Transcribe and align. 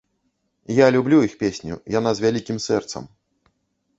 Я 0.75 0.85
люблю 0.95 1.19
іх 1.27 1.33
песню, 1.43 1.77
яна 1.99 2.11
з 2.19 2.25
вялікім 2.27 2.57
сэрцам. 2.67 3.03